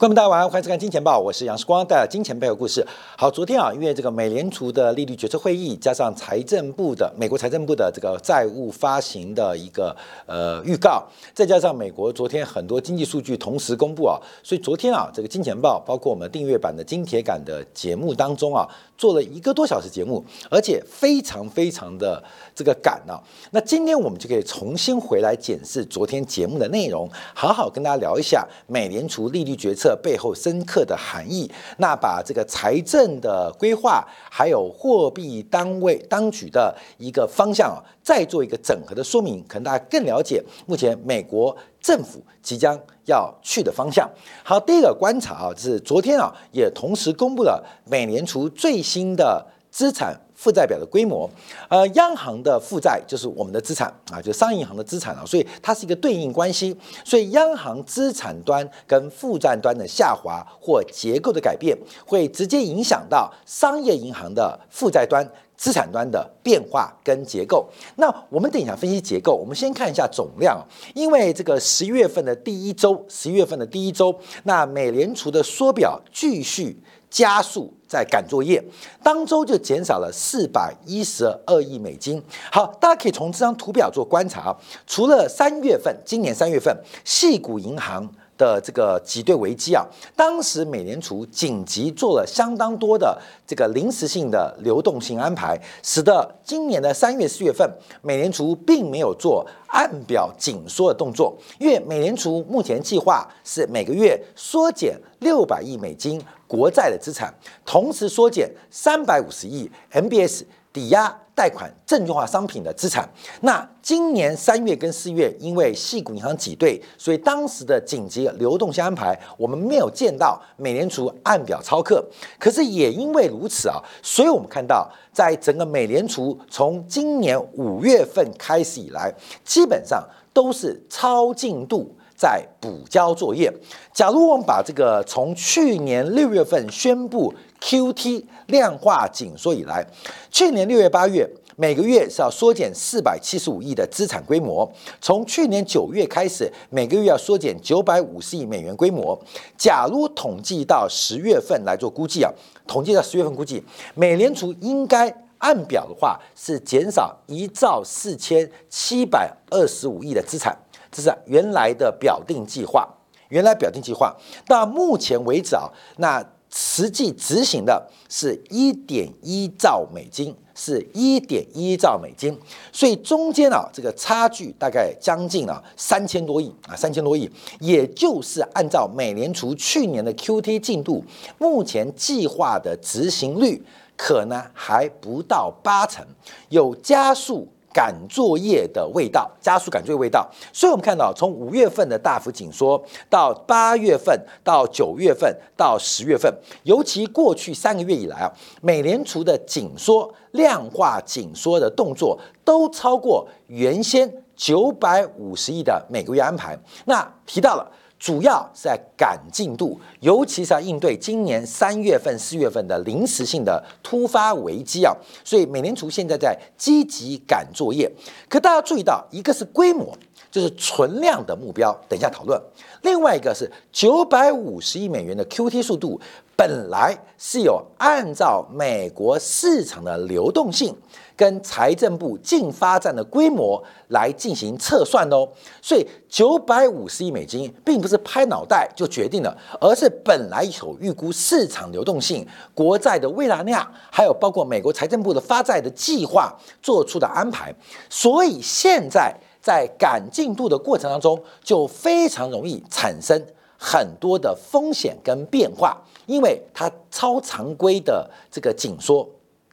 [0.00, 2.82] 观众大家晚上好，欢迎收看《金钱报》，我是杨世光，带来金钱背后故事。
[3.18, 9.94] 好，昨天啊，因为这个美联储的利率决策会议，加上财政部的美国财政部的这个债务发行的一个
[10.24, 22.24] 呃预告，再加上美国昨天很多经济数据同时公布啊，所以昨天啊，这个《金钱报》包括我们订阅版的金铁杆的节目当中啊，做了一个多小时节目，而且非常非常的
[22.54, 23.20] 这个赶啊。
[23.50, 29.89] 那今天我们就可以重新回来检视昨天节目的内容，好好跟大家聊一下美联储利率决策。
[29.96, 44.08] 背后深刻的含义，那把这个财政的规划，还有货币单位当局的一个方向啊，再做一个整合的说明，可能大家更了解目前美国政府即将要去的方向。
[44.42, 50.18] 好，第一个观察啊，就是昨天啊，也同时公布了美联储最新的资产。
[50.40, 51.28] 负债表的规模，
[51.68, 56.74] 呃，央行的负债就是我们的资产啊，就商业银行的资产啊，所以它是一个对应关系。
[57.04, 65.22] 所以央行资产端跟负债端的下滑或结构的改变，会直接影响到商业银行的负债端、
[65.58, 67.68] 资产端的变化跟结构。
[67.96, 70.58] 那我们等一下分析结构，我们先看一下总量，
[70.94, 76.82] 因为这个十一月份的第一周，十一月份的第一周，那美联储的缩表继续。
[77.10, 78.62] 加速在赶作业，
[79.02, 82.22] 当周就减少了四百一十二亿美金。
[82.52, 84.56] 好，大家可以从这张图表做观察啊。
[84.86, 86.72] 除了三月份，今年三月份，
[87.04, 88.08] 系股银行
[88.40, 89.84] 的这个挤兑危机啊，
[90.16, 106.18] 当时美联储紧急做了相当多的这个临时性的流动性安排，使得今年的三月四月份，美联储并没有做按表紧缩的动作，因为美联储目前计划是每个月缩减六百亿美金。
[106.50, 107.32] 国债的资产，
[107.64, 110.42] 同时缩减三百五十亿 MBS
[110.72, 113.08] 抵押贷款证券化商品的资产。
[113.40, 122.04] 那今年三月跟四月，因为系股银行挤兑，所以当时的紧急流动性安排，我们没有见到美联储按表超课。
[122.38, 129.12] 可是也因为如此啊，所以我们看到，在整个美联储从今年五月份开始以来，
[129.44, 131.94] 基本上都是超进度。
[132.20, 133.50] 在补交作业。
[133.94, 139.86] 假如我们把这个从去年六月份宣布 QT 量化紧缩以来，
[140.30, 144.70] 去年六月、八月每个月是要缩减四百七十五亿的资产规模。
[145.00, 149.18] 从去年九月开始，每个月要缩减九百五十亿美元规模。
[149.58, 152.32] 假如统计到十月份来做估计啊，
[152.66, 153.62] 统计到十月份估计，
[153.94, 160.56] 美联储应该按表的话是减少一兆四千七百二十五亿的资产。
[160.90, 162.88] 这是原来的表定计划，
[163.28, 164.16] 原来表定计划
[164.46, 172.36] 到目前为止啊，那实际执行的是一点一兆美金，是一点一兆美金，
[172.72, 181.04] 所以中间啊这个差距大概将近啊三千多亿啊三千多亿，也就是按照美联储去年的 QT 进度，
[181.38, 183.62] 目前计划的执行率
[183.96, 186.04] 可能还不到八成，
[186.48, 187.46] 有加速。
[187.72, 196.32] 赶作业的味道，加速赶作业味道，所以我们看到从五月份的大幅紧缩，到八月份，到九月份，到十月份，
[196.64, 206.58] 尤其过去三个月以来啊，美联储的紧缩、量化紧缩的动作都超过原先九百五十亿的每个月安排。
[206.84, 207.70] 那提到了。
[208.00, 217.92] 主要是在赶进度，尤其是要应对今年三月份、四月份的临时性的突发危机啊，所以美联储现在在积极赶作业。
[218.26, 219.94] 可大家注意到，一个是规模，
[220.30, 222.38] 就是存量的目标，等一下讨论；
[222.82, 226.00] 另外一个是九百五十亿美元的 QT 速度，
[226.36, 230.76] 本来是有按照美国市场的流动性。
[231.16, 235.28] 跟财政部净发展的规模来进行测算的哦，
[235.60, 247.54] 所以九百五十亿美金并不是拍脑袋就决定了，而是本来有预估市场流动性、国债的未来量，还有包括美国财政部的发债的计划做出的安排。
[247.90, 249.14] 所以现在
[249.50, 253.20] 在赶进度的过程当中，就非常容易产生
[253.58, 259.04] 很多的风险跟变化，因为它超常规的这个紧缩。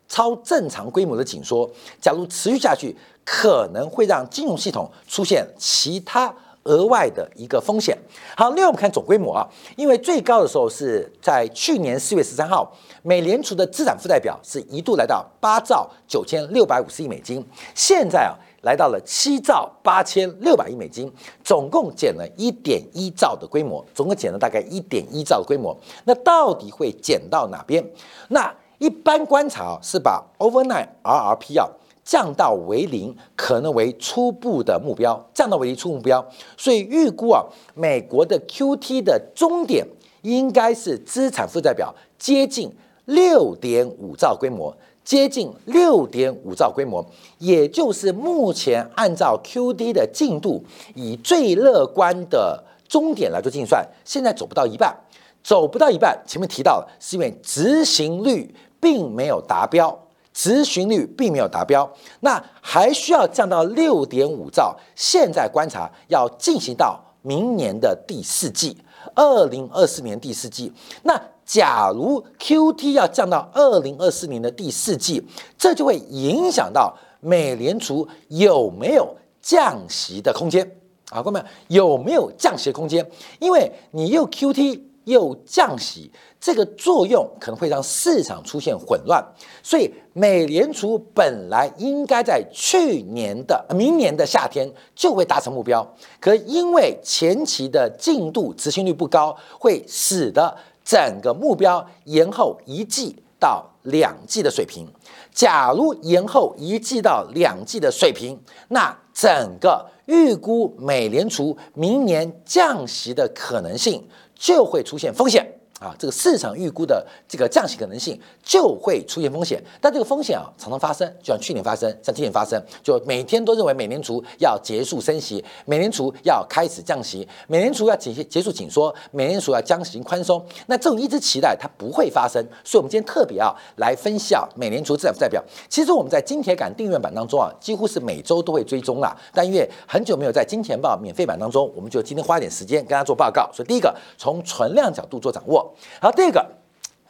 [0.08, 1.68] 超正常规模的紧缩，
[2.00, 2.96] 假如持续下去，
[3.26, 6.32] 可能会让金融系统出现其他
[6.64, 7.98] 额外的一个风险。
[8.38, 12.72] 好，另外我们看总规模啊，因为最高的时候是在去年四月十三号，
[13.02, 18.38] 美联储的资产负债表是一度来到八兆九千六百五十亿美金，现在啊
[18.68, 21.10] 来到了七兆八千六百亿美金，
[21.42, 25.74] 总共减了一点一兆的规模，总共减了大概一点一兆规模。
[26.04, 27.82] 那到底会减到哪边？
[28.28, 28.54] 那？
[28.80, 31.68] 一般观察是把 overnight RRP 啊
[32.04, 36.24] 降到为零，可能为初步的目标，降到为零初目标。
[36.56, 37.44] 所以预估啊，
[37.74, 39.84] 美国的 QT 的终点
[40.22, 42.72] 应该是资产负债表接近
[43.06, 47.02] 六点五兆规模，接近六点五兆规模，
[47.38, 50.62] 也就是目前按照 Q D 的进度，
[50.96, 54.94] 以最乐观的终点来做计算，现在走不到一半，
[55.42, 56.22] 走不到一半。
[56.28, 59.98] 前面提到了，是因为执行率并没有达标。
[60.34, 61.90] 执行率并没有达标，
[62.20, 64.78] 那还需要降到六点五兆。
[64.94, 68.76] 现在观察要进行到明年的第四季，
[69.16, 70.74] 二零二四年第四季。
[71.04, 75.26] 那假如 Q T 要降到二零二四年的第四季，
[75.58, 80.70] 这就会影响到美联储有没有降息的空间
[81.10, 81.24] 啊？
[81.24, 83.10] 各位有没有降息的空间？
[83.40, 84.84] 因为你又 Q T。
[85.08, 89.26] 又降息，这个作用可能会让市场出现混乱，
[89.64, 100.54] 所以美联储本来应该在去年的、明年的夏天就会达成目标，可因为前期的进度执行率不高，会使得
[100.88, 104.88] 整个目标延后一季到两季的水平。
[105.32, 108.40] 假如延后一季到两季的水平，
[108.70, 109.28] 那整
[109.60, 114.08] 个预估美联储明年降息的可能性。
[114.40, 115.57] 就会出现风险。
[115.80, 130.44] 啊，这个市场预估的这个降息可能性就会出现风险，但这个风险啊常常发生，就像去年发生，像今年发生，就每天都认为美联储要结束升息，美联储要开始降息，美联储要结结束紧缩，美联储要将行宽松。
[130.66, 135.44] 那这种一直期待它不会发生，所以我们今天特别啊来分析啊美联储资产负债表。
[135.70, 143.48] 其实我们在金铁杆订阅版当中啊，几乎是每周都会追踪啦，但因为很久没有在金钱报免费版当中，我们就今天花点时间跟大家做报告。
[143.54, 145.67] 所以第一个从存量角度做掌握。
[146.02, 146.46] 好，第二个，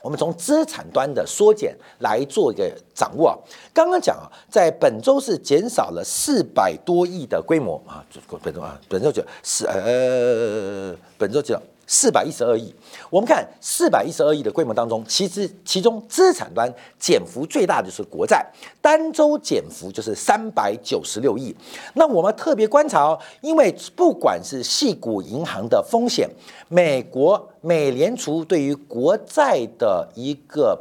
[0.01, 3.38] 我们从资产端的缩减来做一个掌握啊。
[3.74, 8.06] 刚刚讲啊，在本周是减少了四百多亿的规模啊，
[8.44, 11.59] 本周啊，本周就是呃，本周就。
[11.87, 12.73] 四百一十二亿，
[13.09, 16.69] 我们看四百一十二亿的规模当中，其实其中资产端
[16.99, 18.45] 减幅最大的就是国债，
[18.81, 21.55] 单周减幅就是三百九十六亿。
[21.93, 26.29] 那我们特别观察哦，因为不管是系股银行的风险，
[26.67, 30.77] 美国美联储对于国债的一个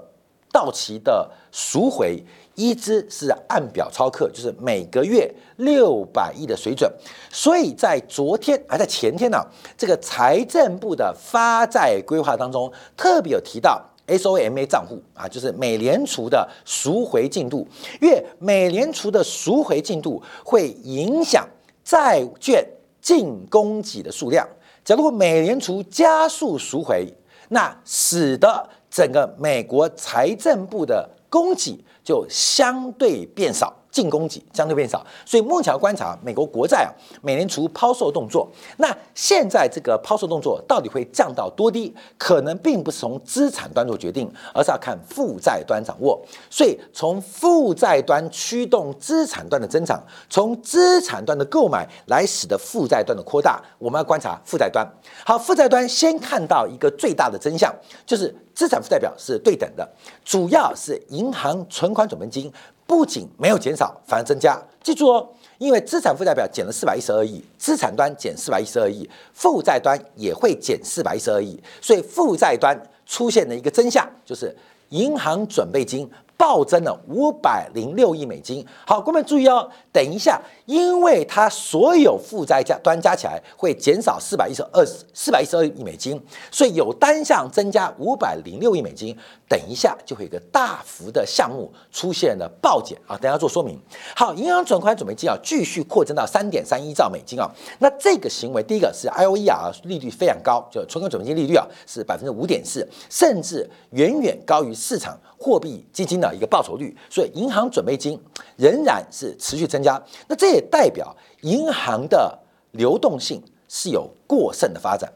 [0.50, 2.20] 到期的赎回。
[2.56, 6.90] 一支是按表超课，就是每个月六百亿的水准，
[7.30, 9.38] 所以在昨天还在前天呢，
[9.78, 17.66] 这个财政部的发债规划当中特别有提到 SOMA 账户啊，就是美联储的赎回进度，
[18.00, 21.46] 因为美联储的赎回进度会影响
[21.84, 22.66] 债券
[23.00, 24.48] 净供给的数量。
[24.84, 27.12] 假如美联储加速赎回，
[27.48, 31.84] 那使得整个美国财政部的供给。
[32.06, 38.46] 就相对变少，净供给相对变少，所以目前观察美国国债啊，美联储抛售动作，
[38.76, 41.94] 那现在这个抛售动作到底会降到多低？
[42.18, 46.20] 可能并不是从资产端做决定，而是要看负债端掌握。
[46.50, 53.62] 所以从负债端驱动资产端的增长，从资产端的购买来使得负债端的扩大。
[53.78, 54.86] 我们要观察负债端。
[55.24, 58.36] 好，负债端先看到一个最大的真相，就是。
[58.56, 59.86] 资产负债表是对等的，
[60.24, 62.50] 主要是银行存款准备金
[62.86, 64.60] 不仅没有减少，反而增加。
[64.82, 65.28] 记住哦，
[65.58, 74.54] 因为资产负债表减了四百一十二亿，资产端减四百一十二亿，负债端也会减四百一十二亿，所以负债端出现的一个真相，就是
[74.90, 76.08] 银行准备金。
[76.36, 78.66] 暴增了五百零六亿美金。
[78.86, 89.16] 好，各位注意哦，等一下，因为它所有负债加端加起来会减少四百一十二四百一十二亿美金，所以有单项增加五百零六亿美金。
[89.48, 93.16] 等一下就会有个大幅的项目出现了暴减啊！
[93.16, 93.80] 等下做说明。
[94.16, 97.48] 好，银行存款准备金啊，继续扩增到三点三一兆美金啊。
[97.78, 106.26] 那这个行为，第一个是 I O E 啊，利率非常高，就存款准备金利率啊是百分之五点四，甚至远远高于市场货币基金的。
[106.36, 108.20] 一个报酬率，所以银行准备金
[108.56, 109.98] 仍然是持续增加。
[110.28, 112.38] 那这也代表银行的
[112.72, 115.10] 流动性是有过剩的发展，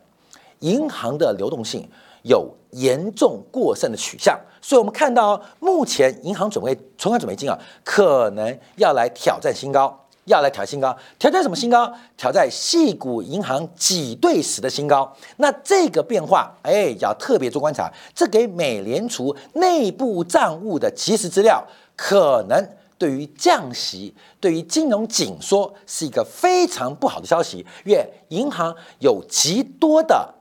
[0.61, 1.87] 银行的流动性
[2.23, 4.41] 有严重过剩的取向。
[4.63, 10.07] 所以我们看到，目前银行准备存款准备金啊，可能要来挑战新高。
[10.31, 11.93] 要来挑新高，挑战什么新高？
[12.17, 15.13] 挑战细股银行挤兑时的新高。
[15.39, 17.93] 那这个变化，哎，要特别做观察。
[18.15, 22.65] 这给美联储内部账务的及时资料，可能
[22.97, 27.67] 对于降息、对于金融紧缩是一个非常不好的消息。
[27.85, 30.33] 因为银行有极多的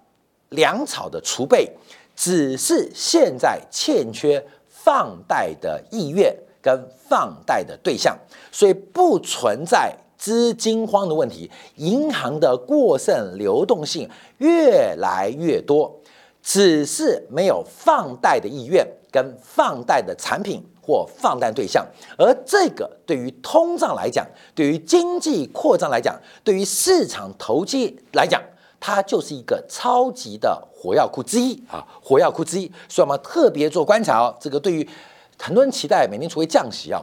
[0.49, 1.71] 粮草的储备，
[2.15, 6.35] 只是现在欠缺放贷的意愿。
[6.61, 8.17] 跟放贷的对象，
[8.51, 11.49] 所以不存在资金荒的问题。
[11.75, 15.99] 银行的过剩流动性越来越多，
[16.41, 21.85] 只是没有放贷的意愿跟放贷的产品或放贷对象，
[22.17, 24.25] 而这个对于通胀来讲，
[24.55, 28.41] 对于经济扩张来讲，对于市场投机来讲，
[28.79, 32.71] 它就是一个超级的火药库之一啊，火药库之一。
[32.87, 34.87] 所以我们特别做观察哦，这个对于
[35.39, 37.01] 很多人期待美联储会降息啊，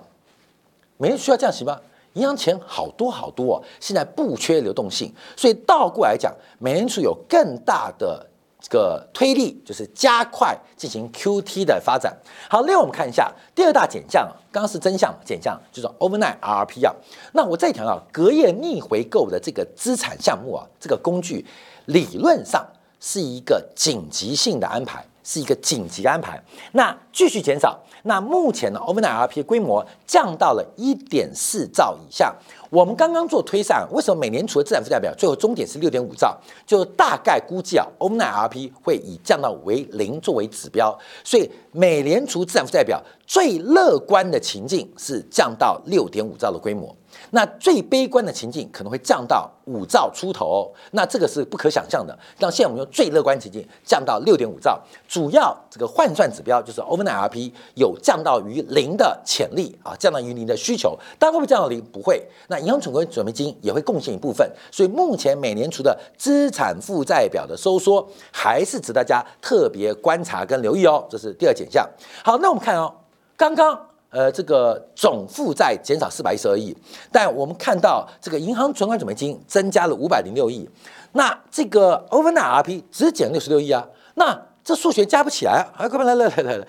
[0.99, 1.81] 美联储需要降息吗？
[2.15, 8.27] 银行钱好多好多，现在不缺流动性，所以倒过来讲，美联储有更大的
[8.59, 12.17] 这个推力，就是加快进行 QT 的发展。
[12.49, 16.95] 好，另外我们看一下第二大减项，刚刚是真相减项，就是 overnight RRP 啊。
[17.35, 21.45] 那我再强调，隔夜逆回购的这个资产项目啊，这个工具
[21.85, 22.67] 理论上
[22.99, 26.41] 是一个紧急性的安排，是一个紧急安排。
[26.73, 27.77] 那继续减少。
[28.05, 32.33] 那目前呢，overnight RP 规模降到了一点四兆以下。
[32.71, 36.39] 我们刚刚做推算，为什么美联储的资产负债表最后终点是六点五兆？
[36.65, 40.97] 就大概估计啊，overnight RP 会以降到为零作为指标。
[41.25, 46.95] 所以美联储资产负债表最乐观的情境是降到六点五兆的规模。
[47.31, 52.17] 那最悲观的情境可能会降到五兆出头，那这个是不可想象的。
[52.39, 60.97] 那现在我们用最乐观情境降到六点五兆，主要这个换算指标就是 overnight RP 有降到于零的潜力啊，降到于零的需求。
[61.19, 61.83] 但会不会降到零？
[61.93, 62.25] 不会。
[62.49, 64.49] 那银行存款准备金也会贡献一部分。
[64.71, 71.05] 所以目前美联储的资产负债表的收缩还是值得大家特别观察跟留意哦。
[71.11, 71.89] 这是第二减项。
[72.25, 72.95] 好，那我们看哦，
[73.37, 73.96] 刚刚。
[74.17, 76.75] 呃，这个总负债减少四百一十二亿，
[77.13, 80.67] 但我们看到这个银行存款准备金增加了五百零六亿，
[81.13, 85.83] 那这个 overnight RP 只减六十六亿啊，那这数学加不起来啊！
[85.83, 86.67] 来，快来来来来来，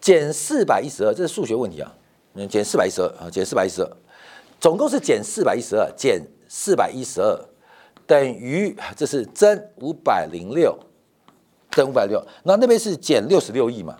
[0.00, 1.92] 减四百一十二，这是数学问题啊！
[2.34, 3.90] 嗯，减四百一十二啊，减四百一十二，
[4.60, 7.36] 总共是减四百一十二，减四百一十二。
[8.06, 10.78] 等于这是增五百零六，
[11.72, 13.96] 增五百六，那那边是减六十六亿嘛？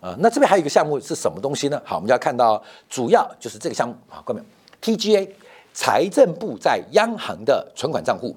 [0.00, 1.80] 啊，那这边还有一个项目是什么东西呢？
[1.84, 4.42] 好，我们就要看到主要就是这个项目啊，看到
[4.80, 5.28] ？TGA
[5.74, 8.34] 财政部在央行的存款账户。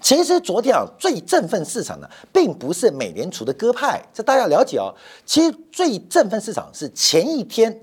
[0.00, 4.94] 其实昨天啊，最振奋市场的并不是美联储的鸽派，这大家要了解哦。
[5.26, 7.80] 其实最振奋市场是前一天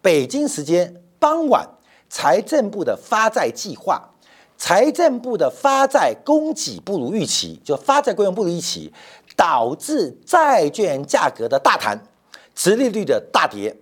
[0.00, 1.68] 北京时间傍晚，
[2.08, 4.02] 财政部的发债计划，
[4.56, 8.92] 财政部的发债供给不如预期，就发债规模不如预期，
[9.36, 11.98] 导致债券价格的大弹。
[12.54, 13.74] 殖利率的大跌，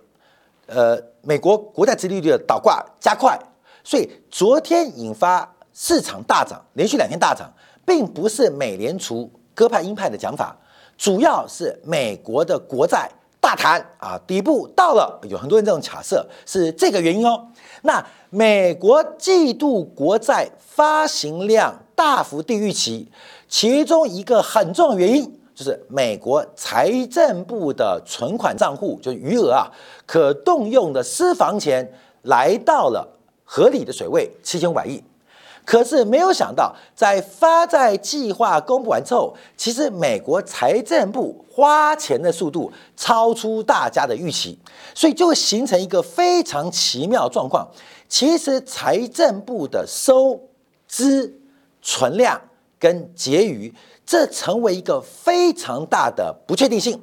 [0.65, 3.37] 呃，美国国债殖利率的倒挂加快，
[3.83, 7.51] 所以昨天引发市场大涨，连续两天大涨，
[7.85, 10.55] 并不是美联储鸽派鹰派的讲法，
[10.97, 13.09] 主要是美国的国债
[13.39, 17.47] 大弹啊，底部到了，有很多人这种假设是这个原因哦。
[17.83, 23.11] 那美国季度国债发行量大幅低于预期，
[23.49, 25.40] 其中一个很重要原因。
[25.53, 29.69] 就是美国财政部的存款账户，就是余额啊，
[30.05, 31.93] 可动用的私房钱
[32.23, 33.07] 来到了
[33.43, 35.03] 合理的水位七千五百亿。
[35.63, 44.57] 可是没有想到，在发债计划公布完之后，其实美国财政部花钱的速度超出大家的预期，
[44.95, 47.69] 所以就会形成一个非常奇妙状况。
[48.09, 50.39] 其实财政部的收
[50.87, 51.39] 支
[51.81, 52.41] 存量
[52.79, 53.71] 跟结余。
[54.11, 57.01] 这成为一个非常大的不确定性，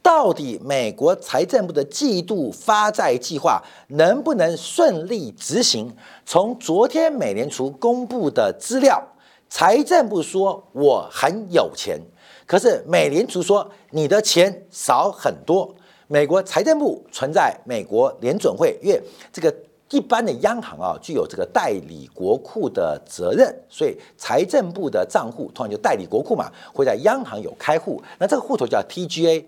[0.00, 5.92] 到底美国财政部的季度发债计划能不能顺利执行？
[6.24, 9.02] 从昨天美联储公布的资料，
[9.48, 12.00] 财政部说我很有钱，
[12.46, 15.74] 可是美联储说你的钱少很多。
[16.06, 19.02] 美国财政部存在美国联准会，因为
[19.32, 19.52] 这个。
[19.90, 28.02] 一般的央行啊，具有这个代理国库的责任，所以财政部的账户通常就代理国库嘛，会在央行有开户。
[28.18, 29.44] 那这个户头叫 TGA。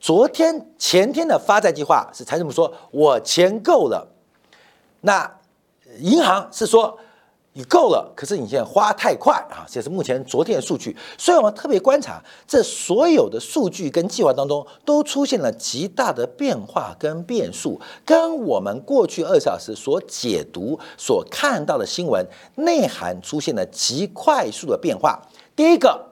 [0.00, 4.06] 昨天前天的发债计划是财政部说我钱够了，
[5.02, 5.38] 那
[5.98, 6.98] 银行是说。
[7.56, 9.64] 你够了，可是你现在花太快啊！
[9.70, 25.22] 这是目前昨天的数据，所以我们特别观察这所有的数据跟计划当中，都出现了极大的变化跟变数，跟我们过去二小时所解读、所看到的新闻内涵出现了极快速的变化。
[25.54, 26.10] 第一个，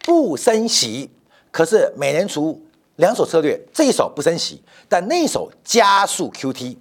[0.00, 1.08] 不升息，
[1.52, 2.60] 可是美联储
[2.96, 6.76] 两手策略，这一手不升息，但那一手加速 QT，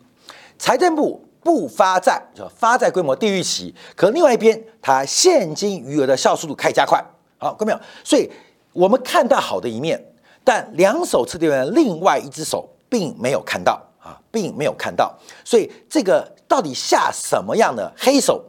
[0.57, 1.23] 财政部。
[1.49, 7.03] 不发债，就发债规模低于预期，可另外一边，它现金余额的效速度开始加快。
[7.39, 7.79] 好，看到没有？
[8.03, 8.29] 所以
[8.71, 9.99] 我们看到好的一面，
[10.43, 15.11] 但两手策略的另外一只手并没有看到啊，并没有看到。
[15.43, 18.45] 所以这个到底下什么样的黑手？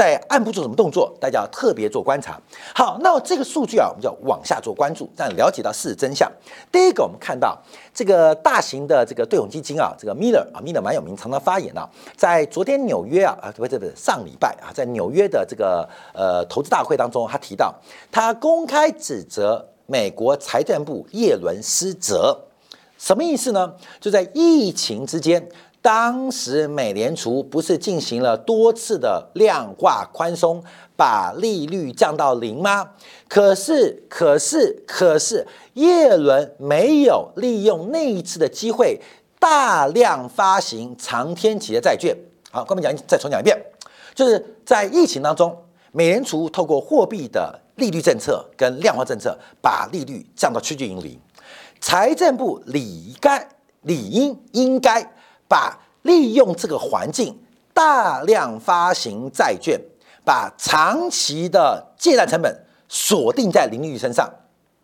[0.00, 2.40] 在暗部做什么动作，大家要特别做观察。
[2.74, 6.26] 好，那这个数据啊，我们就要往下做关注，但了解到事实真相。
[6.72, 7.54] 第一个，我们看到
[7.92, 17.74] 这个大型的这个对冲基金啊，这个 Miller 啊，Miller 蛮有名，常常发言啊，在昨天纽约啊，啊不对不不，上礼拜啊，在纽约的这个呃投资大会当中，他提到
[18.10, 22.44] 他公开指责美国财政部耶伦失责，
[22.96, 23.74] 什么意思呢？
[24.00, 25.46] 就在疫情之间。
[25.82, 30.62] 当时美联储不是进行了多次的量化宽松，
[30.94, 32.90] 把利率降到零吗？
[33.28, 39.00] 可是，可是，可是，耶伦没有利用那一次的机会，
[39.38, 42.14] 大量发行长天期的债券。
[42.50, 43.56] 好，我们讲再重讲一遍，
[44.14, 45.56] 就是在疫情当中，
[45.92, 51.18] 美联储透过货币的利率政策跟量化政策，把利率降到趋近于零。
[51.80, 53.48] 财政部理该
[53.80, 55.14] 理应应该。
[55.50, 57.36] 把利用这个环境
[57.74, 59.76] 大量发行债券，
[60.24, 64.32] 把长期的借贷成本锁定在零利率身上，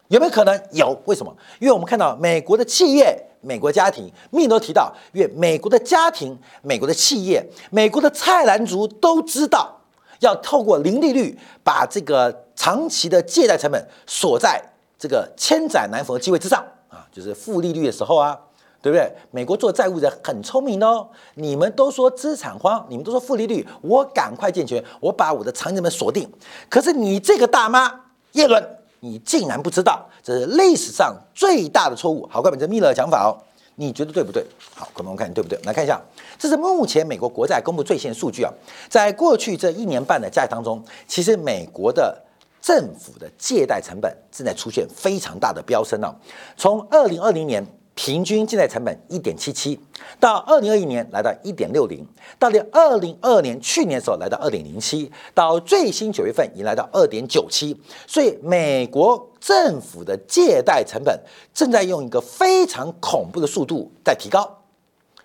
[0.09, 0.61] 有没有可能？
[0.73, 1.33] 有，为什么？
[1.61, 9.81] 因为我们看到美国的企业、美国家庭，密都提到，因为美国的家庭、美国的企业、美国的菜篮族都知道，
[10.19, 14.61] 要透过零利率把这个长期的借贷成本锁在
[14.99, 18.37] 这个千载难逢的机会之上啊，就是负利率的时候啊。
[18.87, 19.13] 对不对？
[19.33, 21.09] 美国做债务的很聪明哦。
[21.35, 26.31] 你们都说资产荒，你们都说负利率，我赶快健全，我把我的长期们锁定。
[26.71, 27.93] 可是你这个大妈
[28.35, 28.65] 耶伦，
[29.01, 32.29] 你竟然不知道，这是历史上最大的错误。
[32.31, 33.35] 好，关本这密勒的讲法哦，
[33.75, 34.47] 你觉得对不对？
[34.73, 35.59] 好，我们看对不对？
[35.65, 36.01] 来看一下，
[36.39, 38.53] 这是目前美国国债公布最新的数据啊。
[38.89, 42.17] 在过去这一年半的债当中，其实美国的
[42.63, 46.15] 政府的借贷成本正在出现非常大的飙升哦。
[46.57, 47.67] 从二零二零年。
[47.97, 49.81] 平均借贷成本一点七七，
[50.21, 52.07] 到二零二一年来到一点六零，
[52.39, 57.75] 到了二零二二年去年的时候来到二点零七，到最新九月份已来到二点九七，
[58.07, 61.19] 所以美国政府的借贷成本
[61.55, 64.63] 正在用一个非常恐怖的速度在提高。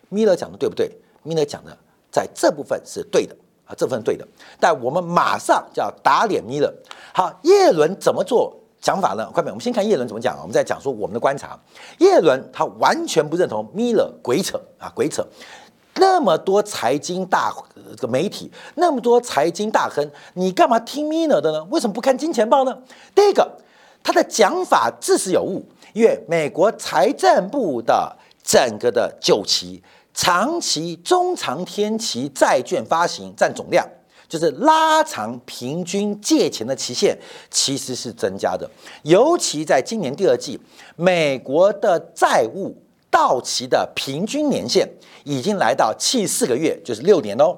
[0.08, 0.90] 米勒讲的对不对？
[1.24, 1.78] 米勒讲的
[2.10, 4.26] 在这部分是对的啊，这部分对的，
[4.62, 6.74] 但我们马上就要打脸米勒。
[7.14, 8.61] 好，叶伦怎么做？
[8.82, 9.30] 讲法呢？
[9.32, 10.40] 快点，我们先看叶伦怎么讲啊？
[10.42, 11.58] 我们再讲说我们的观察。
[12.00, 15.24] 叶伦他完全不认同米勒鬼扯啊，鬼扯！
[15.96, 17.54] 那么多财经大
[17.98, 21.64] 个媒体，那么多财经大亨，你干嘛听米勒的呢？
[21.66, 22.76] 为什么不看金钱报呢？
[23.14, 23.48] 第一个，
[24.02, 25.64] 他的讲法自是有误，
[25.94, 33.88] 因为美国财政部的整个的九期、长期、中长天期债券发行占总量。
[34.32, 37.18] 就是拉长平均借钱的期限，
[37.50, 38.70] 其实是增加的。
[39.04, 40.58] 尤其在今年第二季，
[40.96, 42.74] 美国的债务
[43.10, 44.88] 到期的平均年限
[45.26, 47.58] 已经来到七四个月，就是六年哦。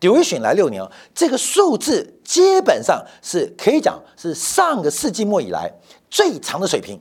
[0.00, 5.70] duration 来六年哦，这个数字基本上是可以讲是上个世纪末以来
[6.08, 6.98] 最长的水平。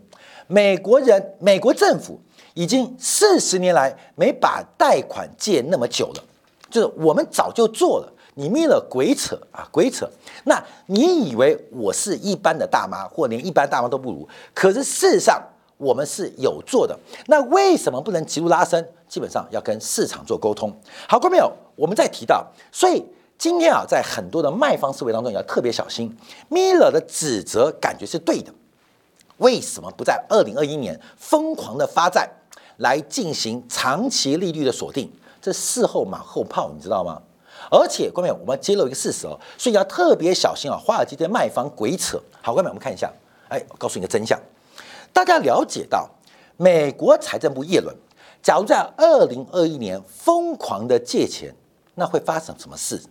[0.47, 2.19] 美国人、美国政府
[2.55, 6.23] 已经四十年来没把贷款借那么久了，
[6.69, 8.09] 就是我们早就做了。
[8.35, 10.09] 你灭了鬼扯啊，鬼扯！
[10.45, 14.27] 那你以为我是一般的大妈，或连一般大妈都不如？
[14.53, 15.41] 可是事实上，
[15.77, 16.97] 我们是有做的。
[17.27, 18.83] 那为什么不能急速拉升？
[19.07, 20.75] 基本上要跟市场做沟通。
[21.07, 23.05] 好，各位朋友，我们再提到，所以
[23.37, 26.15] 今天啊，在很多的卖方思维当中，也要特别小心。
[26.49, 28.51] 米勒的指责感觉是对的，
[29.37, 32.27] 为什么不在二零二一年疯狂的发债
[32.77, 35.11] 来进行长期利率的锁定？
[35.39, 37.21] 这事后马后炮，你知道吗？
[37.73, 40.77] 而且，各位，我们揭露一个事实哦，所以要特别小心啊！
[40.77, 42.21] 华尔街的卖方鬼扯。
[42.39, 43.11] 好，各位，我们看一下，
[43.49, 44.39] 哎，告诉你个真相。
[45.11, 46.07] 大家了解到，
[46.55, 47.95] 美国财政部耶伦，
[48.43, 51.51] 假如在二零二一年疯狂的借钱，
[51.95, 53.01] 那会发生什么事？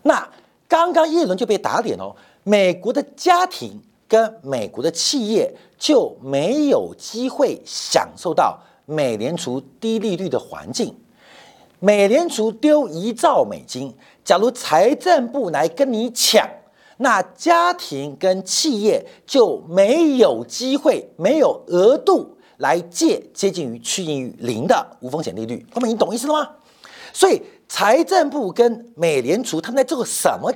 [0.00, 0.26] 那
[0.66, 10.96] 刚刚耶伦就被打脸哦，美国的家庭跟美国的企业就没有机会享受到美联储低利率的环境。
[11.84, 13.94] 美联储丢一兆美金，
[14.24, 16.48] 假如财政部来跟你抢，
[16.96, 25.66] 那家庭跟企业就没有机会，没有额度来借接近于趋近于零的无风险利率。
[25.74, 26.48] 那么你懂意思了吗？
[27.12, 30.50] 所以财政部跟美联储他们在做什么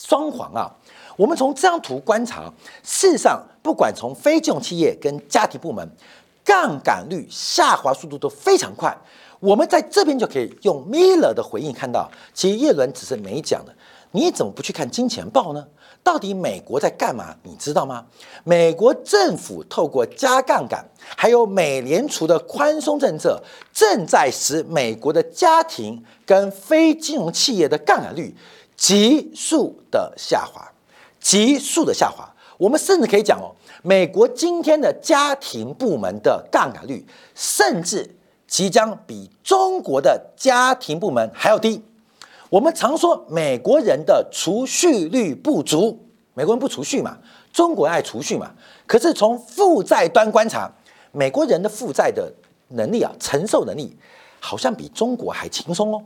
[0.00, 0.70] 双簧啊？
[1.16, 2.44] 我们从这张图观察，
[2.84, 5.90] 事实上不管从非金融企业跟家庭部门，
[6.44, 8.96] 杠杆率下滑速度都非常快。
[9.40, 13.74] 我们在这边就可以用米勒的回应看到，其实叶伦只是没讲的。
[14.12, 15.64] 你怎么不去看金钱报呢？
[16.02, 17.34] 到底美国在干嘛？
[17.42, 18.04] 你知道吗？
[18.42, 20.84] 美国政府透过加杠杆，
[21.16, 23.40] 还有美联储的宽松政策，
[23.72, 28.34] 正在使美国的家庭跟非金融企业的杠杆率
[28.76, 30.72] 急速的下滑，
[31.20, 32.28] 急速的下滑。
[32.58, 38.16] 我们甚至可以讲哦，美国今天的家庭部门的杠杆率，甚至
[38.50, 41.80] 即将比中国的家庭部门还要低。
[42.48, 45.96] 我们常说美国人的储蓄率不足，
[46.34, 47.16] 美国人不储蓄嘛，
[47.52, 48.50] 中国爱储蓄嘛。
[48.88, 50.68] 可是从负债端观察，
[51.12, 52.30] 美国人的负债的
[52.70, 53.96] 能力啊，承受能力
[54.40, 56.02] 好像比中国还轻松哦。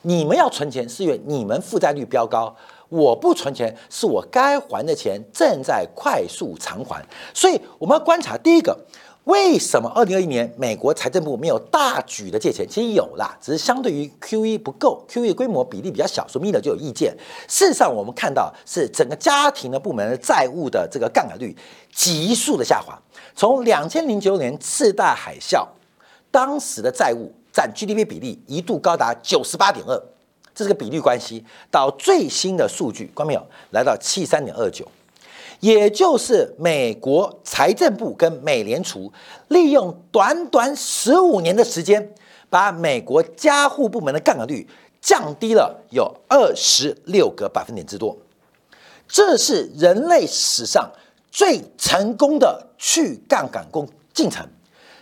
[0.00, 2.56] 你们要存钱是因为你们负债率飙高。
[2.88, 8.78] 我不存钱，是我该还的钱正在快速偿还，所以我们要观察第一个，
[9.26, 12.64] 为什么二零二一年美国财政部没有大举的借钱？
[12.68, 17.12] 其实有啦，只是相对于 QE 不够，QE 规模比例比较小，所以 m i l 就有意见。
[17.48, 21.52] 事实上，我们看到是整个家庭的部门的债务的这个杠杆率
[21.92, 22.96] 急速的下滑，
[23.34, 25.66] 从两千零九年次贷海啸，
[26.30, 30.00] 当时的债务占 GDP 比例一度高达九十八点二。
[30.54, 33.44] 这是个比率关系，到最新的数据，关没有？
[33.72, 34.86] 来到七三点二九，
[35.66, 39.12] 也就是美国财政部跟美联储
[39.48, 42.14] 利用短短十五年的时间，
[42.48, 44.64] 把美国家户部门的杠杆率
[45.00, 48.16] 降低了有二十六个百分点之多。
[49.08, 50.88] 这是人类史上
[51.32, 54.46] 最成功的去杠杆工进程，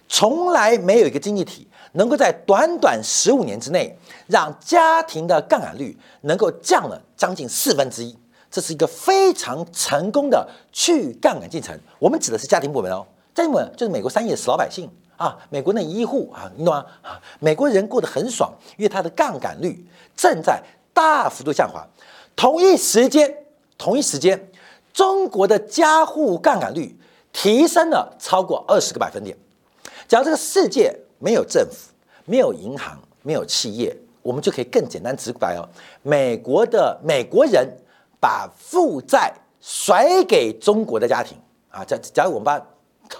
[0.08, 1.68] 从来没有一个经济体。
[1.92, 3.96] 能够在短短十五年之内，
[4.26, 8.16] 让家庭的杠杆率能够降了将近四分之一，
[8.54, 11.76] 这是一个非常成功的去杠杆进程。
[11.98, 16.86] 我们指的是家庭部门哦，家庭部门就是美国三亿的死老百姓啊，美国那一亿户啊，你懂吗？
[17.02, 19.84] 啊，美国人过得很爽，因为他的杠杆率
[20.16, 20.62] 正在
[20.92, 21.84] 大幅度下滑。
[22.36, 23.36] 同一时间，
[23.76, 24.48] 同一时间，
[24.92, 26.96] 中国的家户杠杆率
[27.32, 29.36] 提升了超过二十个百分点。
[30.06, 31.90] 假如这个世界，没有政府，
[32.24, 35.66] 没有银行，没有企业，我们就可以更简单直白哦。
[36.02, 37.68] 美国的美国人
[38.24, 41.36] 把负债甩给中国的家庭
[41.68, 42.58] 啊，假假如我们把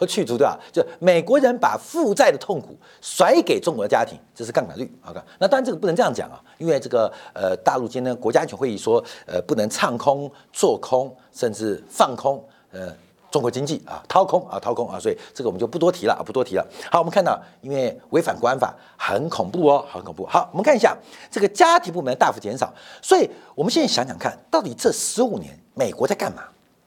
[0.00, 4.90] 都去除掉，就美国人把负债的痛苦甩给中国的家庭，这是杠杆率。
[5.04, 12.90] OK，那当然这个不能这样讲啊，因为这个呃，大陆今天国家安全会议说，呃，不能唱空、做空，甚至放空，呃。
[13.34, 16.64] 中国经济啊，掏空啊，掏空啊，所以这个我们就不多提了啊，不多提了。
[16.88, 20.24] 好，我们看到，因为违反国安法很恐怖哦，很恐怖。
[20.24, 20.96] 好，我们看一下
[21.32, 26.44] 这个家庭部门大幅减少，所以我们现在想想看，到底这十五年美国在干嘛？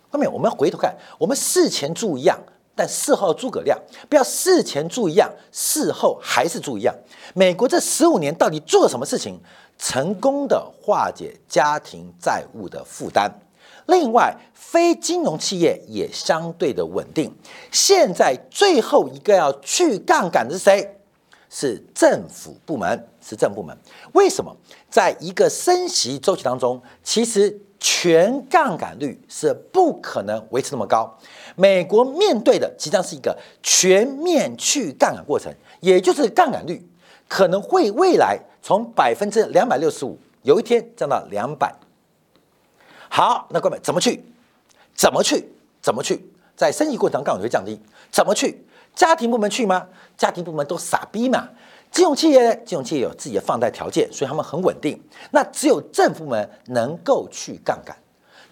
[0.10, 2.39] 后面我们回头看，我们事前猪一样，
[2.73, 6.95] 但事后诸葛亮，不要事前猪一样，事后还是猪一样。
[7.33, 9.38] 美国这十五年到底做了什么事情，
[9.77, 13.29] 成功的化解家庭债务的负担？
[13.88, 17.34] 另外，非金融企业也相对的稳定。
[17.71, 20.93] 现在最后一个要去杠杆的是谁？
[21.50, 23.76] 是政府部门，是政部门。
[24.12, 24.56] 为什么？
[24.89, 31.17] 在一个升息周期当中，其实全杠杆率是不可能维持那么高。
[31.56, 36.86] 美国面对的即将是一个全面去杠杆过程，也就是杠杆率
[37.30, 41.73] 可能会未来从百分之两百六十五，有一天降到两百。
[43.10, 44.24] 好，那各位怎么去？
[44.96, 45.50] 怎么去？
[45.82, 46.30] 怎么去？
[46.56, 47.80] 在生意过程中杠杆会降低，
[48.12, 48.65] 怎么去？
[48.96, 49.88] 家庭部门去吗？
[50.17, 51.48] 家庭部门都傻逼嘛！
[51.91, 55.00] 金融企业，金融企业有自己的放贷条件，所以他们很稳定。
[55.32, 57.96] 那只有政府部门能够去杠杆，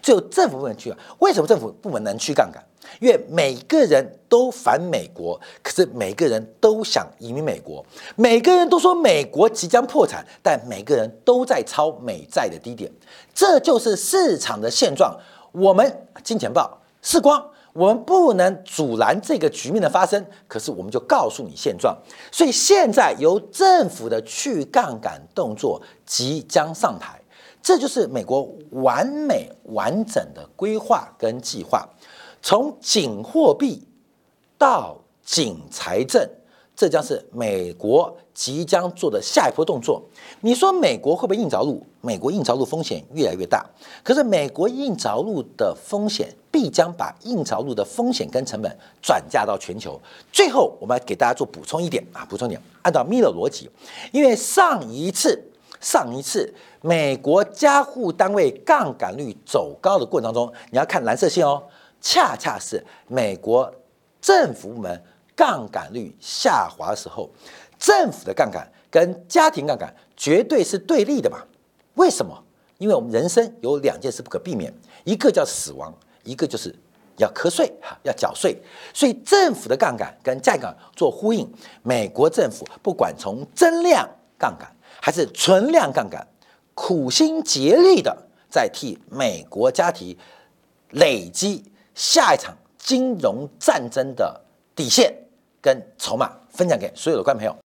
[0.00, 0.96] 只有政府部门去啊。
[1.18, 2.64] 为什么政府部门能去杠杆？
[3.00, 7.84] 因为每个人都反美国，可是每个人都想移民美国，
[8.16, 12.90] 每个人都说美国即将破产，但每个人都在抄美债的低点，
[13.34, 15.16] 这就是市场的现状。
[15.52, 21.96] 我们金钱豹是光，我们不能阻拦这个局面的发生，可是我们就告诉你现状。
[22.30, 27.20] 所以现在由政府的去杠杆动作即将上台，
[27.62, 31.88] 这就是美国完美完整的规划跟计划。
[32.48, 33.82] 从紧货币
[34.56, 36.24] 到紧财政，
[36.76, 40.00] 这将是美国即将做的下一波动作。
[40.42, 41.84] 你说美国会不会硬着陆？
[42.00, 43.66] 美国硬着陆风险越来越大。
[44.04, 50.00] 可是美国硬着陆的风险必将把硬着陆的风险跟成本转嫁到全球。
[50.30, 52.62] 最后，我们来给大家做补充一点啊，补充点。
[52.82, 53.68] 按照米勒逻辑，
[54.12, 61.60] 因为上一次上一次美国加户单位杠杆率走高的过程当中，你要看蓝色线哦。
[62.08, 63.68] 恰恰是美国
[64.20, 65.02] 政府部门
[65.34, 67.28] 杠杆率下滑的时候，
[67.80, 71.38] 政府的杠杆跟家庭杠杆绝对是对立的嘛？
[71.94, 72.40] 为什么？
[72.78, 75.92] 因为我们人生有两件事不可避免，一个叫死亡，
[76.22, 76.72] 一个就是
[77.16, 78.56] 要瞌睡哈，要缴税。
[78.94, 81.52] 所以政府的杠杆跟价杆做呼应。
[81.82, 84.70] 美国政府不管从增量杠杆
[85.02, 86.24] 还是存量杠杆，
[86.72, 88.16] 苦心竭力的
[88.48, 90.16] 在替美国家庭
[90.90, 91.64] 累积
[91.96, 94.40] 下一场金融战争的
[94.76, 95.12] 底线
[95.60, 97.65] 跟筹码，分享给所有的观众朋友。